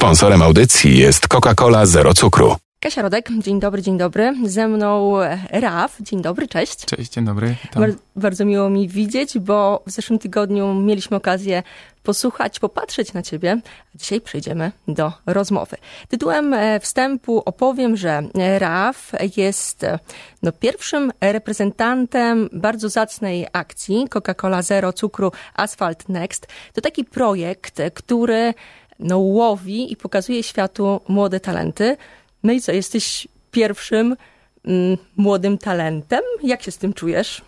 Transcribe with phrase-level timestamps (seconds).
[0.00, 2.56] Sponsorem audycji jest Coca-Cola Zero Cukru.
[2.80, 4.34] Kasia Rodek, dzień dobry, dzień dobry.
[4.44, 5.12] Ze mną
[5.50, 6.84] Raf, dzień dobry, cześć.
[6.84, 7.56] Cześć, dzień dobry.
[7.74, 11.62] Bar bardzo miło mi widzieć, bo w zeszłym tygodniu mieliśmy okazję
[12.02, 13.60] posłuchać, popatrzeć na ciebie.
[13.94, 15.76] A dzisiaj przejdziemy do rozmowy.
[16.08, 18.22] Tytułem e, wstępu opowiem, że
[18.58, 19.98] Raf jest e,
[20.42, 26.46] no, pierwszym reprezentantem bardzo zacnej akcji Coca-Cola Zero Cukru Asphalt Next.
[26.72, 28.54] To taki projekt, który
[29.00, 31.96] no, łowi i pokazuje światu młode talenty.
[32.42, 34.16] No i co, jesteś pierwszym
[34.64, 36.20] mm, młodym talentem?
[36.42, 37.42] Jak się z tym czujesz?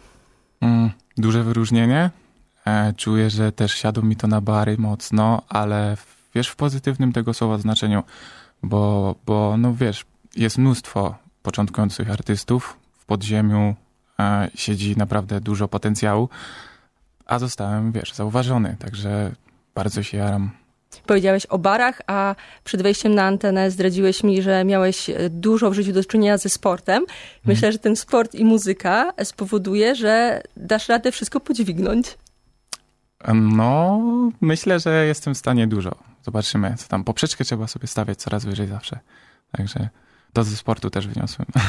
[0.61, 2.11] Mm, duże wyróżnienie.
[2.67, 5.97] E, czuję, że też siadło mi to na bary mocno, ale
[6.35, 8.03] wiesz, w pozytywnym tego słowa znaczeniu,
[8.63, 10.05] bo, bo no wiesz,
[10.37, 12.77] jest mnóstwo początkujących artystów.
[12.99, 13.75] W podziemiu
[14.19, 16.29] e, siedzi naprawdę dużo potencjału,
[17.27, 19.33] a zostałem, wiesz, zauważony, także
[19.75, 20.62] bardzo się jaram.
[21.07, 25.93] Powiedziałeś o barach, a przed wejściem na antenę zdradziłeś mi, że miałeś dużo w życiu
[25.93, 27.05] do czynienia ze sportem.
[27.45, 27.73] Myślę, hmm.
[27.73, 32.19] że ten sport i muzyka spowoduje, że dasz radę wszystko podźwignąć.
[33.35, 34.01] No,
[34.41, 35.95] myślę, że jestem w stanie dużo.
[36.23, 37.05] Zobaczymy, co tam.
[37.05, 38.99] Poprzeczkę trzeba sobie stawiać coraz wyżej zawsze.
[39.53, 39.89] Także
[40.33, 41.49] to ze sportu też wyniosłem.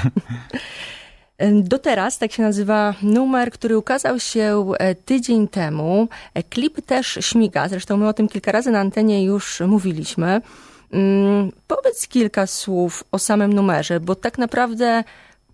[1.40, 6.08] Do teraz, tak się nazywa numer, który ukazał się e, tydzień temu.
[6.34, 10.42] E, klip też śmiga, zresztą my o tym kilka razy na antenie już mówiliśmy.
[10.92, 15.04] Mm, powiedz kilka słów o samym numerze, bo tak naprawdę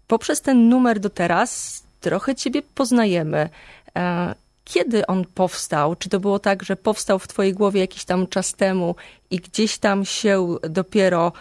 [0.07, 3.49] poprzez ten numer do teraz trochę ciebie poznajemy.
[3.97, 5.95] E, kiedy on powstał?
[5.95, 8.95] Czy to było tak, że powstał w twojej głowie jakiś tam czas temu
[9.31, 11.31] i gdzieś tam się dopiero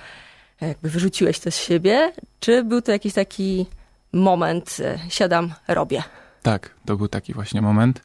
[0.61, 2.13] jakby wyrzuciłeś to z siebie?
[2.41, 3.67] Czy był to jakiś taki
[4.13, 6.03] moment, e, siadam, robię.
[6.43, 8.03] Tak, to był taki właśnie moment.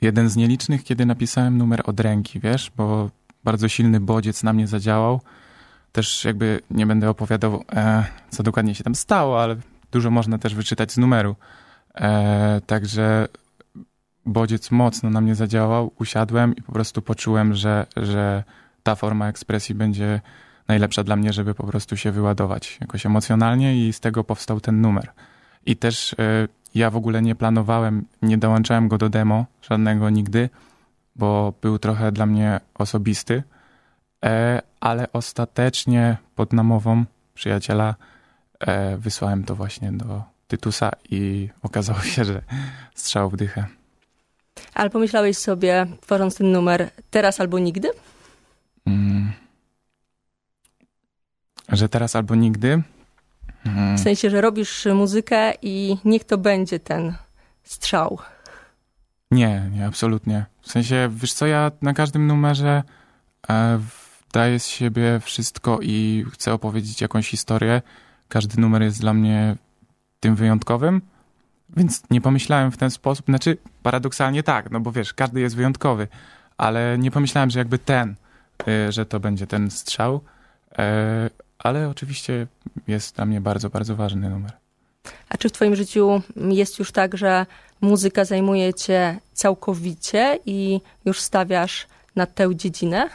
[0.00, 3.10] Jeden z nielicznych, kiedy napisałem numer od ręki, wiesz, bo
[3.44, 5.20] bardzo silny bodziec na mnie zadziałał.
[5.92, 9.56] Też jakby nie będę opowiadał, e, co dokładnie się tam stało, ale
[9.92, 11.36] dużo można też wyczytać z numeru.
[11.94, 13.28] E, także
[14.26, 18.44] bodziec mocno na mnie zadziałał, usiadłem i po prostu poczułem, że, że
[18.82, 20.20] ta forma ekspresji będzie
[20.68, 24.80] najlepsza dla mnie, żeby po prostu się wyładować jakoś emocjonalnie i z tego powstał ten
[24.80, 25.12] numer.
[25.66, 26.16] I też y,
[26.74, 30.48] ja w ogóle nie planowałem, nie dołączałem go do demo żadnego nigdy,
[31.16, 33.42] bo był trochę dla mnie osobisty,
[34.24, 37.04] e, ale ostatecznie pod namową
[37.34, 37.94] przyjaciela
[38.60, 42.42] e, wysłałem to właśnie do Tytusa i okazało się, że
[42.94, 43.66] strzał w dychę.
[44.74, 47.90] Ale pomyślałeś sobie, tworząc ten numer, teraz albo nigdy?
[48.86, 49.32] Mm.
[51.68, 52.82] Że teraz albo nigdy?
[53.66, 53.98] Mhm.
[53.98, 57.14] W sensie, że robisz muzykę i niech to będzie ten
[57.62, 58.18] strzał.
[59.30, 60.46] Nie, nie, absolutnie.
[60.62, 62.82] W sensie, wiesz co, ja na każdym numerze
[63.50, 63.80] e,
[64.32, 67.82] daję z siebie wszystko i chcę opowiedzieć jakąś historię.
[68.28, 69.56] Każdy numer jest dla mnie
[70.20, 71.02] tym wyjątkowym,
[71.76, 73.26] więc nie pomyślałem w ten sposób.
[73.26, 76.08] Znaczy, paradoksalnie tak, no bo wiesz, każdy jest wyjątkowy,
[76.58, 78.14] ale nie pomyślałem, że jakby ten,
[78.68, 80.20] y, że to będzie ten strzał.
[80.78, 81.30] E,
[81.64, 82.46] ale oczywiście
[82.88, 84.52] jest dla mnie bardzo, bardzo ważny numer.
[85.28, 87.46] A czy w Twoim życiu jest już tak, że
[87.80, 93.08] muzyka zajmuje Cię całkowicie i już stawiasz na tę dziedzinę?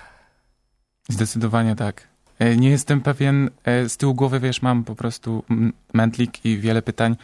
[1.10, 2.08] Zdecydowanie tak.
[2.40, 5.44] E, nie jestem pewien, e, z tyłu głowy, wiesz, mam po prostu
[5.94, 7.16] mętlik i wiele pytań,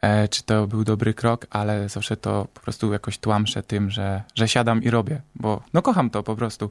[0.00, 4.22] e, czy to był dobry krok, ale zawsze to po prostu jakoś tłamszę tym, że,
[4.34, 6.70] że siadam i robię, bo no kocham to po prostu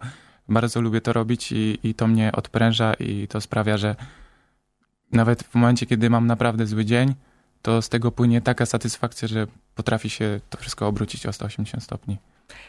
[0.49, 3.95] bardzo lubię to robić i, i to mnie odpręża i to sprawia, że
[5.11, 7.13] nawet w momencie, kiedy mam naprawdę zły dzień,
[7.61, 12.17] to z tego płynie taka satysfakcja, że potrafi się to wszystko obrócić o 180 stopni.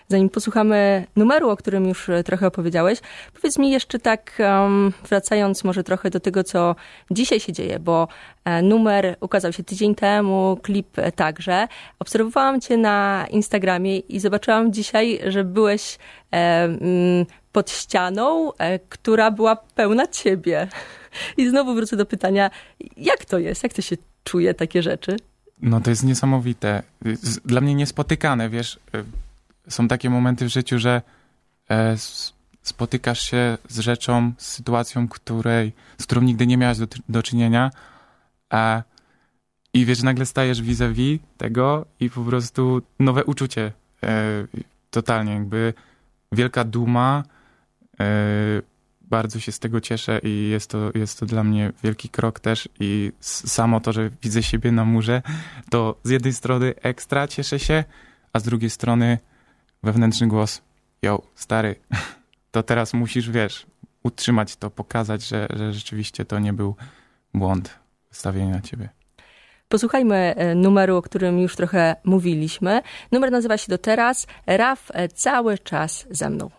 [0.08, 2.98] Zanim posłuchamy numeru, o którym już e, trochę opowiedziałeś,
[3.34, 6.76] powiedz mi jeszcze tak, um, wracając może trochę do tego, co
[7.10, 8.08] dzisiaj się dzieje, bo
[8.44, 11.68] e, numer ukazał się tydzień temu, klip także.
[11.98, 15.98] Obserwowałam cię na Instagramie i zobaczyłam dzisiaj, że byłeś
[16.34, 16.68] e,
[17.54, 20.68] pod ścianą, e, która była pełna ciebie.
[21.36, 22.50] I znowu wrócę do pytania,
[22.96, 23.62] jak to jest?
[23.62, 25.16] Jak to się czuje, takie rzeczy?
[25.62, 26.82] No to jest niesamowite.
[27.44, 28.80] Dla mnie niespotykane, wiesz.
[28.94, 29.04] E,
[29.70, 31.02] są takie momenty w życiu, że
[31.70, 31.94] e,
[32.62, 37.70] spotykasz się z rzeczą, z sytuacją, której, z którą nigdy nie miałeś do, do czynienia,
[38.50, 38.82] a
[39.74, 43.72] i wiesz, nagle stajesz vis-a-vis tego i po prostu nowe uczucie.
[44.90, 45.74] totalnie, jakby
[46.32, 47.24] wielka duma,
[49.00, 52.68] bardzo się z tego cieszę i jest to, jest to dla mnie wielki krok też
[52.80, 55.22] i samo to, że widzę siebie na murze,
[55.70, 57.84] to z jednej strony ekstra cieszę się,
[58.32, 59.18] a z drugiej strony
[59.82, 60.62] wewnętrzny głos,
[61.02, 61.76] yo, stary,
[62.52, 63.66] to teraz musisz, wiesz,
[64.02, 66.76] utrzymać to, pokazać, że, że rzeczywiście to nie był
[67.34, 67.78] błąd
[68.10, 68.88] wystawienia ciebie.
[69.68, 72.82] Posłuchajmy e, numeru, o którym już trochę mówiliśmy.
[73.12, 74.26] Numer nazywa się Do Teraz.
[74.46, 76.50] Raf e, cały czas ze mną.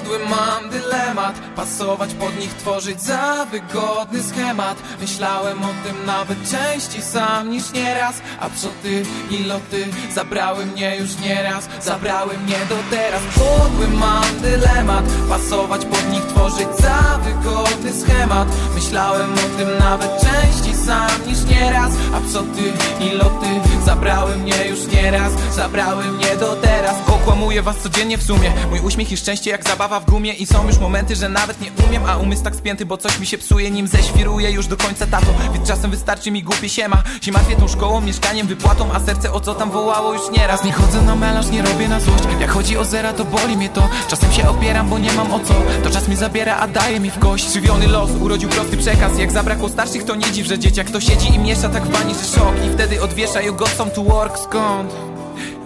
[0.00, 1.34] Podły mam dylemat.
[1.56, 4.76] Pasować pod nich, tworzyć za wygodny schemat.
[5.00, 8.14] Myślałem o tym nawet częściej sam niż nieraz.
[8.40, 8.48] A
[8.82, 11.68] ty i loty zabrały mnie już nieraz.
[11.80, 13.22] Zabrały mnie do teraz.
[13.34, 15.04] Podły mam dylemat.
[15.28, 18.48] Pasować pod nich, tworzyć za wygodny schemat.
[18.74, 21.92] Myślałem o tym nawet częściej sam niż nieraz.
[22.14, 22.20] A
[22.54, 22.72] ty
[23.04, 23.46] i loty
[23.86, 25.32] zabrały mnie już nieraz.
[25.54, 26.96] Zabrały mnie do teraz.
[27.08, 28.52] Okłamuję was codziennie w sumie.
[28.70, 31.70] Mój uśmiech i szczęście jak zabawa w gumie I są już momenty, że nawet nie
[31.86, 35.06] umiem A umysł tak spięty, bo coś mi się psuje Nim zeświruję już do końca
[35.06, 35.26] tato.
[35.54, 37.02] Więc czasem wystarczy mi głupie siema.
[37.20, 40.64] Się martwię tą szkołą, mieszkaniem, wypłatą A serce o co tam wołało już nieraz.
[40.64, 42.24] Nie chodzę na melanż, nie robię na złość.
[42.40, 43.88] Jak chodzi o zera, to boli mnie to.
[44.08, 45.54] Czasem się opieram, bo nie mam o co.
[45.82, 47.48] To czas mi zabiera, a daje mi w kość.
[47.48, 49.18] Krzywiony los urodził prosty przekaz.
[49.18, 52.14] Jak zabrakło starszych, to nie dziw, że dzieciak to siedzi i miesza tak w bani,
[52.14, 52.54] że szok.
[52.66, 55.09] I wtedy odwiesza you got some to work, skąd?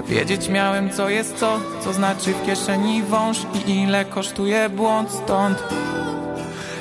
[0.09, 5.62] Wiedzieć miałem co jest co, co znaczy w kieszeni wąż I ile kosztuje błąd stąd.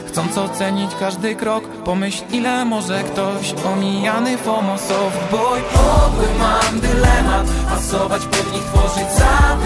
[0.07, 7.47] Chcąc ocenić każdy krok Pomyśl ile może ktoś Omijany FOMO soft boy Podły mam dylemat
[7.69, 9.57] Pasować pod nich, tworzyć za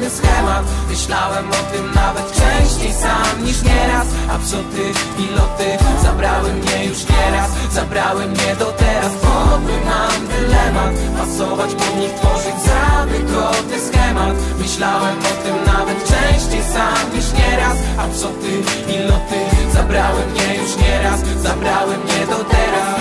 [0.00, 0.64] wygodny schemat.
[0.88, 4.06] Myślałem o tym nawet częściej sam niż nieraz.
[4.30, 4.84] A psoty
[5.18, 7.50] i loty zabrały mnie już nieraz.
[7.72, 9.12] Zabrały mnie do teraz.
[9.12, 10.94] Podły mam dylemat.
[11.18, 14.34] Pasować pod nich, tworzyć za wygodny schemat.
[14.58, 17.76] Myślałem o tym nawet częściej sam niż nieraz.
[17.98, 18.52] A psoty
[18.88, 19.40] i loty
[19.72, 21.20] zabrały mnie już nieraz.
[21.42, 23.00] Zabrały mnie do teraz.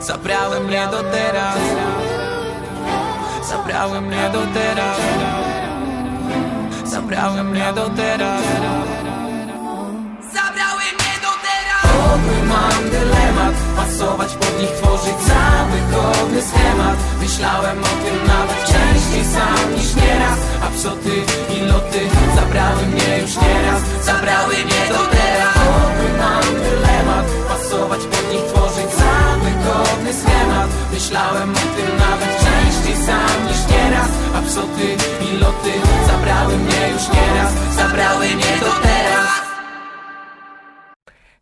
[0.00, 2.17] Zabrały mnie do teraz
[3.48, 4.98] Zabrały mnie do teraz.
[6.84, 8.42] Zabrały mnie do teraz.
[10.32, 11.82] Zabrały mnie do teraz.
[11.82, 15.14] Podły mam dylemat Pasować pod nich, tworzyć
[15.72, 16.96] wygodny schemat.
[17.20, 20.38] Myślałem o tym nawet częściej sam niż nieraz.
[20.62, 21.16] A psoty
[21.56, 22.00] i loty
[22.34, 23.82] zabrały mnie już nieraz.
[24.02, 25.54] Zabrały mnie do teraz.
[25.54, 27.26] Podły mam dylemat
[27.70, 30.70] Pasować pod nich, tworzyć za wygodny schemat.
[30.92, 34.08] Myślałem o tym nawet częściej sam niż nieraz.
[34.34, 35.72] A psoty i loty
[36.06, 37.52] zabrały mnie już nieraz.
[37.76, 39.28] Zabrały mnie do teraz.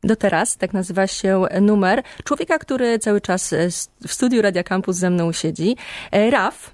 [0.05, 3.55] Do teraz, tak nazywa się numer człowieka, który cały czas
[4.07, 5.77] w studiu Radia Campus ze mną siedzi,
[6.13, 6.71] e, Raf.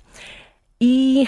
[0.81, 1.27] I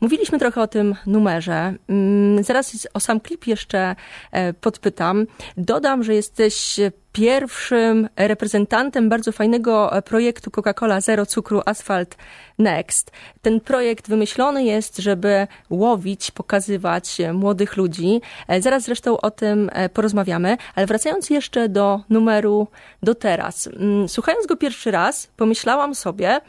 [0.00, 1.74] Mówiliśmy trochę o tym numerze.
[1.88, 3.96] Mm, zaraz o sam klip jeszcze
[4.32, 5.26] e, podpytam.
[5.56, 6.80] Dodam, że jesteś
[7.12, 12.16] pierwszym reprezentantem bardzo fajnego e, projektu Coca-Cola Zero Cukru Asphalt
[12.58, 13.10] Next.
[13.42, 18.20] Ten projekt wymyślony jest, żeby łowić, pokazywać młodych ludzi.
[18.48, 22.68] E, zaraz zresztą o tym porozmawiamy, ale wracając jeszcze do numeru
[23.02, 23.66] do teraz.
[23.66, 26.40] Mm, słuchając go pierwszy raz, pomyślałam sobie,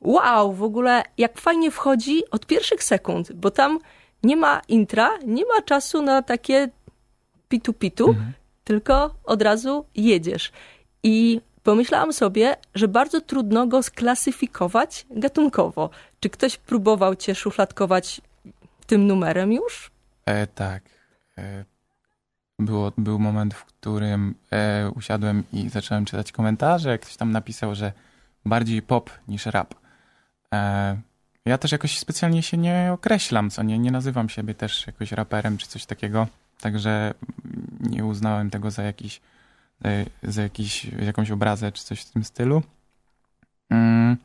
[0.00, 3.78] wow, w ogóle jak fajnie wchodzi od pierwszych sekund, bo tam
[4.22, 6.68] nie ma intra, nie ma czasu na takie
[7.48, 8.32] pitu-pitu, mhm.
[8.64, 10.52] tylko od razu jedziesz.
[11.02, 15.90] I pomyślałam sobie, że bardzo trudno go sklasyfikować gatunkowo.
[16.20, 18.20] Czy ktoś próbował cię szufladkować
[18.86, 19.90] tym numerem już?
[20.26, 20.82] E, tak.
[21.38, 21.64] E,
[22.58, 26.98] było, był moment, w którym e, usiadłem i zacząłem czytać komentarze.
[26.98, 27.92] Ktoś tam napisał, że
[28.44, 29.79] bardziej pop niż rap.
[30.54, 30.96] E,
[31.44, 35.58] ja też jakoś specjalnie się nie określam, co nie, nie nazywam siebie też jakoś raperem
[35.58, 36.26] czy coś takiego,
[36.60, 37.14] także
[37.80, 39.20] nie uznałem tego za jakiś,
[40.22, 42.62] za jakiś, jakąś obrazę czy coś w tym stylu.
[43.70, 44.16] Mm.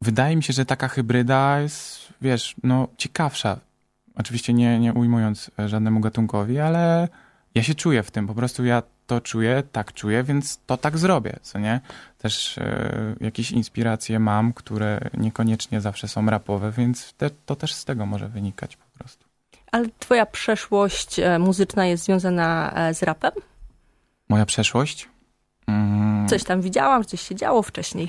[0.00, 3.58] Wydaje mi się, że taka hybryda jest, wiesz, no ciekawsza.
[4.14, 7.08] Oczywiście nie, nie ujmując żadnemu gatunkowi, ale
[7.54, 8.26] ja się czuję w tym.
[8.26, 11.80] Po prostu ja to czuję, tak czuję, więc to tak zrobię, co nie?
[12.18, 17.84] Też e, jakieś inspiracje mam, które niekoniecznie zawsze są rapowe, więc te, to też z
[17.84, 19.24] tego może wynikać po prostu.
[19.72, 23.32] Ale twoja przeszłość e, muzyczna jest związana e, z rapem?
[24.28, 25.08] Moja przeszłość?
[25.66, 26.28] Mm.
[26.28, 28.08] Coś tam widziałam, coś się działo wcześniej.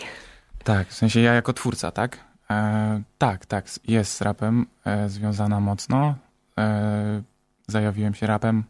[0.64, 2.18] Tak, w sensie ja jako twórca, tak?
[2.50, 6.16] E, tak, tak, jest z rapem e, związana mocno.
[6.58, 7.22] E,
[7.68, 8.64] zajawiłem się rapem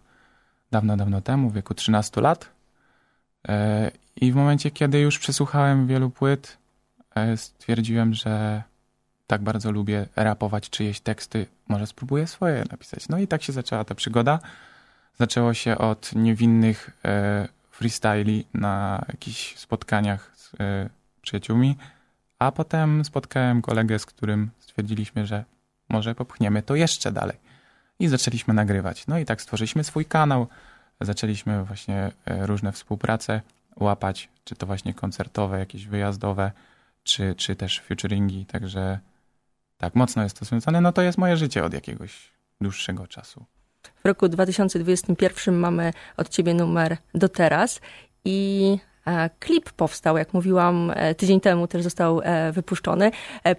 [0.71, 2.49] dawno, dawno temu, w wieku 13 lat.
[3.47, 6.57] E, I w momencie, kiedy już przesłuchałem wielu płyt,
[7.15, 8.63] e, stwierdziłem, że
[9.27, 13.09] tak bardzo lubię rapować czyjeś teksty, może spróbuję swoje napisać.
[13.09, 14.39] No i tak się zaczęła ta przygoda.
[15.19, 20.51] Zaczęło się od niewinnych e, freestyli na jakichś spotkaniach z
[21.21, 21.77] przyjaciółmi,
[22.39, 25.43] a potem spotkałem kolegę, z którym stwierdziliśmy, że
[25.89, 27.37] może popchniemy to jeszcze dalej.
[27.99, 29.07] I zaczęliśmy nagrywać.
[29.07, 30.47] No i tak stworzyliśmy swój kanał,
[31.01, 33.41] zaczęliśmy właśnie e, różne współprace
[33.75, 36.51] łapać, czy to właśnie koncertowe, jakieś wyjazdowe,
[37.03, 38.99] czy, czy też featuringi, także
[39.77, 40.81] tak, mocno jest to związane.
[40.81, 43.45] No to jest moje życie od jakiegoś dłuższego czasu.
[44.03, 47.81] W roku 2021 mamy od ciebie numer do teraz
[48.25, 48.77] i
[49.39, 53.11] klip powstał, jak mówiłam, e, tydzień temu też został e, wypuszczony.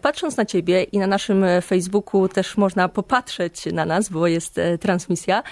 [0.03, 5.43] Patrząc na ciebie i na naszym Facebooku też można popatrzeć na nas, bo jest transmisja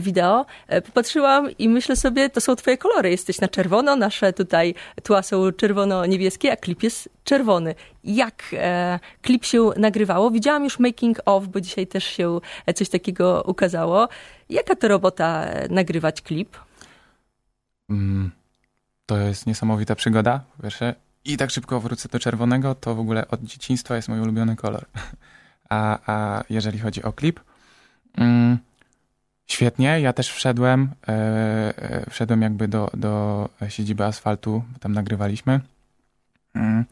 [0.00, 0.46] wideo.
[0.86, 3.10] Popatrzyłam i myślę sobie, to są twoje kolory.
[3.10, 7.74] Jesteś na czerwono, nasze tutaj tła są czerwono-niebieskie, a klip jest czerwony.
[8.04, 8.42] Jak
[9.22, 10.30] klip się nagrywało?
[10.30, 12.38] Widziałam już making of, bo dzisiaj też się
[12.74, 14.08] coś takiego ukazało.
[14.50, 16.56] Jaka to robota nagrywać klip?
[17.90, 18.37] Mm
[19.08, 20.94] to jest niesamowita przygoda, po pierwsze.
[21.24, 24.84] I tak szybko wrócę do czerwonego, to w ogóle od dzieciństwa jest mój ulubiony kolor.
[25.68, 27.40] A, a jeżeli chodzi o klip,
[28.16, 28.58] mm,
[29.46, 30.00] świetnie.
[30.00, 35.60] Ja też wszedłem, e, wszedłem jakby do, do siedziby asfaltu, tam nagrywaliśmy.
[36.54, 36.84] Mm,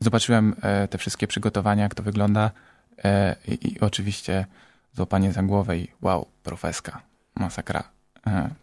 [0.00, 2.50] zobaczyłem e, te wszystkie przygotowania, jak to wygląda
[3.48, 4.46] i, i, oczywiście
[4.92, 7.02] złapanie za głowę i wow, profeska,
[7.34, 7.82] masakra,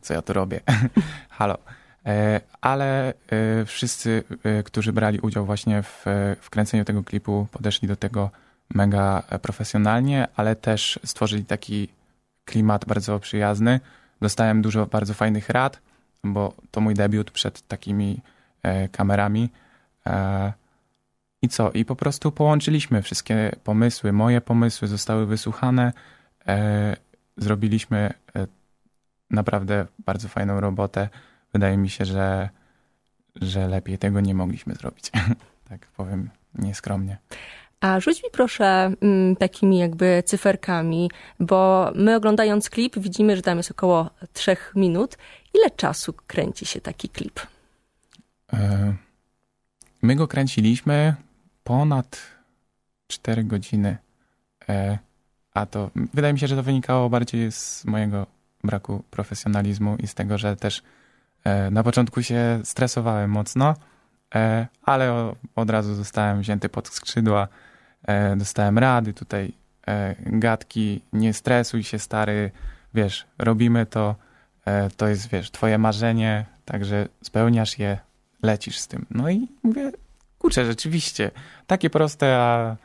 [0.01, 0.59] co ja tu robię,
[1.29, 1.57] halo.
[2.05, 6.05] E, ale e, wszyscy, e, którzy brali udział właśnie w,
[6.41, 8.29] w kręceniu tego klipu, podeszli do tego
[8.73, 11.87] mega profesjonalnie, ale też stworzyli taki
[12.45, 13.79] klimat bardzo przyjazny.
[14.21, 15.81] Dostałem dużo bardzo fajnych rad,
[16.23, 18.21] bo to mój debiut przed takimi
[18.91, 19.49] kamerami.
[21.41, 21.71] I co?
[21.71, 24.13] I po prostu połączyliśmy wszystkie pomysły.
[24.13, 25.93] Moje pomysły zostały wysłuchane.
[27.37, 28.13] Zrobiliśmy
[29.29, 31.09] naprawdę bardzo fajną robotę
[31.55, 32.49] wydaje mi się, że,
[33.35, 35.11] że lepiej tego nie mogliśmy zrobić.
[35.69, 37.17] tak powiem nieskromnie.
[37.79, 43.57] A rzuć mi proszę mm, takimi jakby cyferkami, bo my oglądając klip widzimy, że tam
[43.57, 45.17] jest około trzech minut.
[45.53, 47.39] Ile czasu kręci się taki klip?
[48.53, 48.93] E,
[50.01, 51.15] my go kręciliśmy
[51.63, 52.21] ponad
[53.07, 53.97] 4 godziny.
[54.69, 54.97] E,
[55.53, 58.25] a to wydaje mi się, że to wynikało bardziej z mojego
[58.63, 60.81] braku profesjonalizmu i z tego, że też
[61.71, 63.73] na początku się stresowałem mocno,
[64.35, 67.47] e, ale od razu zostałem wzięty pod skrzydła,
[68.07, 69.53] e, dostałem rady tutaj,
[70.25, 72.51] gadki, nie stresuj się stary,
[72.93, 74.15] wiesz, robimy to,
[74.97, 77.97] to jest, wiesz, twoje marzenie, także spełniasz je,
[78.43, 79.05] lecisz z tym.
[79.11, 79.91] No i mówię,
[80.39, 81.31] kurczę, rzeczywiście,
[81.67, 82.75] takie proste, a,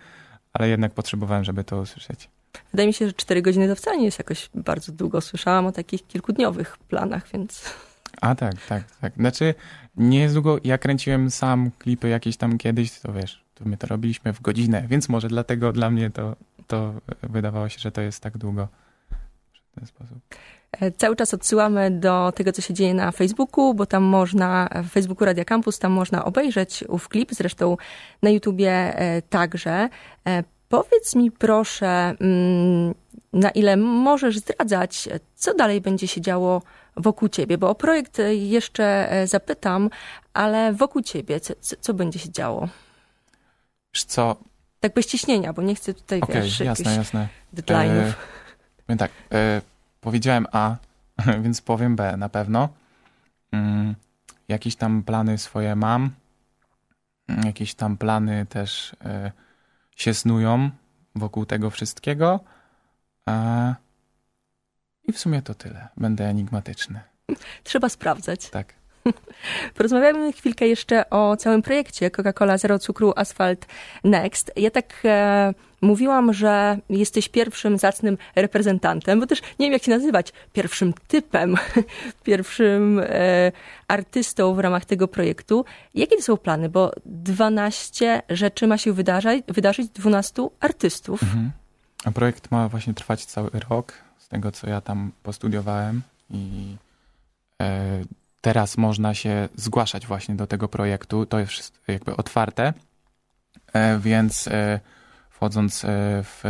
[0.52, 2.28] ale jednak potrzebowałem, żeby to usłyszeć.
[2.70, 5.20] Wydaje mi się, że 4 godziny to wcale nie jest jakoś bardzo długo.
[5.20, 7.74] Słyszałam o takich kilkudniowych planach, więc...
[8.20, 9.12] A tak, tak, tak.
[9.14, 9.54] Znaczy,
[9.96, 10.58] nie jest długo.
[10.64, 14.84] Ja kręciłem sam klipy jakieś tam kiedyś, to wiesz, to my to robiliśmy w godzinę,
[14.88, 16.36] więc może dlatego dla mnie to,
[16.66, 18.68] to wydawało się, że to jest tak długo
[19.72, 20.18] w ten sposób.
[20.72, 24.88] E, cały czas odsyłamy do tego, co się dzieje na Facebooku, bo tam można, w
[24.88, 27.76] Facebooku Radia Campus, tam można obejrzeć ów klip, zresztą
[28.22, 29.88] na YouTubie e, także.
[30.26, 32.94] E, powiedz mi proszę, mm,
[33.32, 36.62] na ile możesz zdradzać, co dalej będzie się działo
[37.00, 39.90] wokół ciebie, bo o projekt jeszcze e, zapytam,
[40.34, 42.68] ale wokół ciebie, co, co będzie się działo?
[43.94, 44.36] Wiesz co?
[44.80, 47.28] Tak bez ciśnienia, bo nie chcę tutaj, okay, wiesz, jasne, jasne.
[47.54, 48.12] deadline'ów.
[48.88, 49.62] E, tak, e,
[50.00, 50.76] powiedziałem A,
[51.44, 52.68] więc powiem B na pewno.
[53.52, 53.94] Mm,
[54.48, 56.10] jakieś tam plany swoje mam.
[57.28, 59.32] Mm, jakieś tam plany też e,
[59.96, 60.70] się snują
[61.14, 62.40] wokół tego wszystkiego.
[63.28, 63.74] E,
[65.10, 65.88] i w sumie to tyle.
[65.96, 67.00] Będę enigmatyczny.
[67.64, 68.50] Trzeba sprawdzać.
[68.50, 68.74] Tak.
[69.76, 73.66] Porozmawiamy chwilkę jeszcze o całym projekcie Coca-Cola Zero Cukru Asphalt
[74.04, 74.52] Next.
[74.56, 79.90] Ja tak e, mówiłam, że jesteś pierwszym zacnym reprezentantem, bo też nie wiem jak się
[79.90, 81.56] nazywać, pierwszym typem,
[82.24, 83.52] pierwszym e,
[83.88, 85.64] artystą w ramach tego projektu.
[85.94, 86.68] Jakie to są plany?
[86.68, 91.22] Bo 12 rzeczy ma się wydarzyć, wydarzyć 12 artystów.
[91.22, 91.50] Mhm.
[92.04, 96.76] A projekt ma właśnie trwać cały rok tego, co ja tam postudiowałem i
[97.62, 98.02] e,
[98.40, 101.26] teraz można się zgłaszać właśnie do tego projektu.
[101.26, 102.72] To jest jakby otwarte,
[103.72, 104.80] e, więc e,
[105.30, 105.86] wchodząc
[106.24, 106.42] w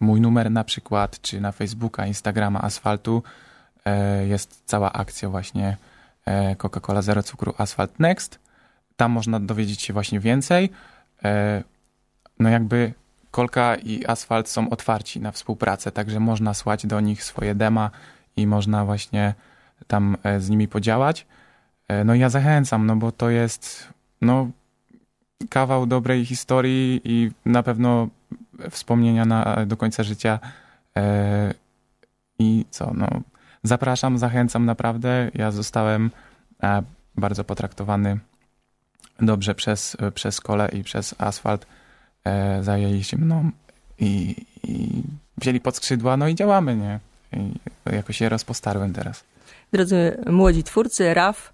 [0.00, 3.22] mój numer na przykład, czy na Facebooka, Instagrama, Asfaltu,
[4.26, 5.76] jest cała akcja właśnie
[6.58, 8.38] Coca-Cola Zero Cukru Asphalt Next.
[8.96, 10.70] Tam można dowiedzieć się właśnie więcej.
[12.38, 12.92] No jakby
[13.36, 17.90] Kolka i Asfalt są otwarci na współpracę, także można słać do nich swoje dema
[18.36, 19.34] i można właśnie
[19.86, 21.26] tam e, z nimi podziałać.
[21.88, 23.88] E, no ja zachęcam, no bo to jest
[24.20, 24.50] no,
[25.48, 28.08] kawał dobrej historii i na pewno
[28.70, 30.38] wspomnienia na, do końca życia.
[30.96, 31.54] E,
[32.38, 33.08] I co, no,
[33.62, 35.30] zapraszam, zachęcam naprawdę.
[35.34, 36.10] Ja zostałem
[37.16, 38.18] bardzo potraktowany
[39.20, 41.66] dobrze przez, przez kole i przez asfalt.
[42.26, 43.50] E, zajęli się mną
[43.98, 45.02] i, i
[45.38, 47.00] wzięli pod skrzydła, no i działamy, nie?
[47.32, 47.52] I
[47.92, 49.24] jakoś się rozpostarłem teraz.
[49.72, 51.52] Drodzy młodzi twórcy, Raf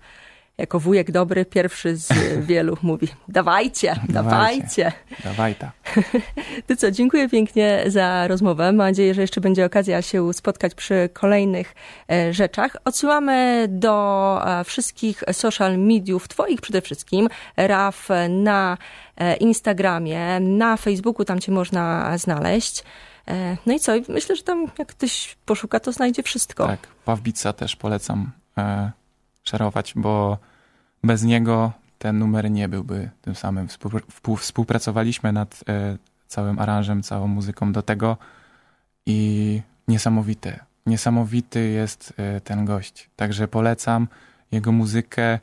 [0.59, 2.09] jako wujek dobry, pierwszy z
[2.49, 4.93] wielu mówi dawajcie, dawajcie.
[5.25, 5.73] Dawaj ta.
[6.67, 8.65] Ty co, dziękuję pięknie za rozmowę.
[8.65, 11.75] Mam nadzieję, że jeszcze będzie okazja się spotkać przy kolejnych
[12.11, 12.77] e, rzeczach.
[12.85, 18.79] Odsyłamy do e, wszystkich social mediów, twoich przede wszystkim, Raf na
[19.17, 22.85] e, Instagramie, na Facebooku, tam cię można znaleźć.
[23.67, 23.93] No i co?
[24.09, 26.67] Myślę, że tam jak ktoś poszuka, to znajdzie wszystko.
[26.67, 28.31] Tak, Pawbica też polecam
[29.45, 30.39] szerować, bo
[31.05, 33.69] bez niego ten numer nie byłby tym samym.
[34.39, 35.97] Współpracowaliśmy nad e,
[36.27, 38.17] całym aranżem, całą muzyką do tego
[39.07, 43.11] i niesamowity, niesamowity jest e, ten gość.
[43.17, 44.09] Także polecam
[44.53, 45.39] jego muzykę,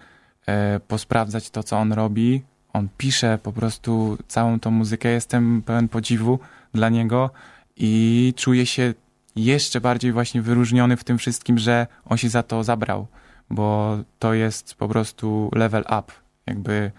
[0.47, 2.43] e, posprawdzać to, co on robi.
[2.73, 5.09] On pisze po prostu całą tą muzykę.
[5.09, 6.39] Jestem pełen podziwu
[6.73, 7.29] dla niego
[7.75, 8.93] i czuję się
[9.35, 13.07] jeszcze bardziej właśnie wyróżniony w tym wszystkim, że on się za to zabrał
[13.49, 16.03] bo to jest po prostu level up.
[16.45, 16.91] Jakby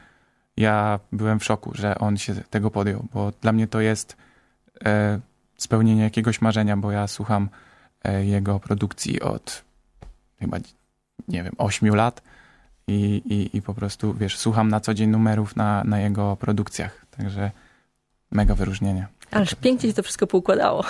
[0.57, 4.17] ja byłem w szoku, że on się tego podjął, bo dla mnie to jest
[4.85, 5.21] e,
[5.57, 7.49] spełnienie jakiegoś marzenia, bo ja słucham
[8.05, 9.65] e, jego produkcji od
[10.41, 10.57] chyba,
[11.29, 12.23] nie wiem, 8 lat
[12.87, 17.07] i, i, i po prostu, wiesz, słucham na co dzień numerów na, na jego produkcjach,
[17.11, 17.51] także
[18.31, 19.07] mega wyróżnienie.
[19.31, 20.85] Ależ pięknie się to wszystko poukładało.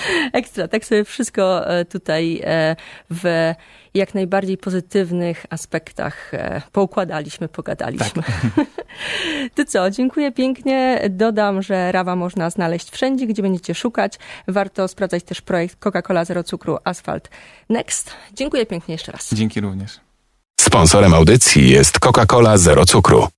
[0.32, 2.76] Ekstra, tak sobie wszystko e, tutaj e,
[3.10, 3.52] w
[3.94, 8.22] jak najbardziej pozytywnych aspektach e, poukładaliśmy, pogadaliśmy.
[8.22, 8.66] Tak.
[9.54, 11.00] Ty co, dziękuję pięknie.
[11.10, 14.18] Dodam, że Rawa można znaleźć wszędzie, gdzie będziecie szukać.
[14.48, 17.28] Warto sprawdzać też projekt Coca-Cola Zero Cukru Asfalt
[17.68, 18.12] Next.
[18.32, 19.34] Dziękuję pięknie jeszcze raz.
[19.34, 20.00] Dzięki również.
[20.60, 23.28] Sponsorem audycji jest Coca-Cola Zero Cukru.